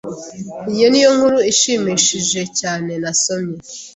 Iyi 0.71 0.85
niyo 0.91 1.09
nkuru 1.15 1.37
ishimishije 1.51 2.41
cyane 2.59 2.91
nasomye. 3.01 3.57